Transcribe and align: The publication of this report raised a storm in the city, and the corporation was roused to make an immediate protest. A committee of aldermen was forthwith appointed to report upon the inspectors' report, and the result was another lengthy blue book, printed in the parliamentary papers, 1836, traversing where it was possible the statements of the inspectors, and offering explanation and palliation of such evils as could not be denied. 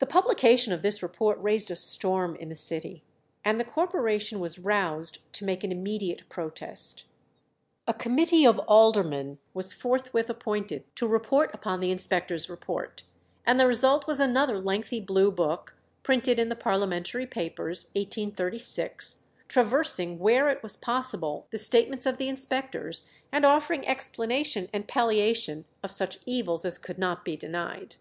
The 0.00 0.06
publication 0.06 0.72
of 0.72 0.82
this 0.82 1.00
report 1.00 1.40
raised 1.40 1.70
a 1.70 1.76
storm 1.76 2.34
in 2.34 2.48
the 2.48 2.56
city, 2.56 3.04
and 3.44 3.60
the 3.60 3.64
corporation 3.64 4.40
was 4.40 4.58
roused 4.58 5.18
to 5.34 5.44
make 5.44 5.62
an 5.62 5.70
immediate 5.70 6.28
protest. 6.28 7.04
A 7.86 7.94
committee 7.94 8.44
of 8.44 8.58
aldermen 8.66 9.38
was 9.54 9.72
forthwith 9.72 10.28
appointed 10.28 10.82
to 10.96 11.06
report 11.06 11.54
upon 11.54 11.78
the 11.78 11.92
inspectors' 11.92 12.50
report, 12.50 13.04
and 13.46 13.60
the 13.60 13.68
result 13.68 14.08
was 14.08 14.18
another 14.18 14.58
lengthy 14.58 14.98
blue 14.98 15.30
book, 15.30 15.76
printed 16.02 16.40
in 16.40 16.48
the 16.48 16.56
parliamentary 16.56 17.24
papers, 17.28 17.90
1836, 17.94 19.22
traversing 19.46 20.18
where 20.18 20.48
it 20.48 20.64
was 20.64 20.76
possible 20.76 21.46
the 21.50 21.60
statements 21.60 22.06
of 22.06 22.18
the 22.18 22.26
inspectors, 22.26 23.04
and 23.30 23.44
offering 23.44 23.86
explanation 23.86 24.68
and 24.72 24.88
palliation 24.88 25.64
of 25.84 25.92
such 25.92 26.18
evils 26.26 26.64
as 26.64 26.76
could 26.76 26.98
not 26.98 27.24
be 27.24 27.36
denied. 27.36 27.94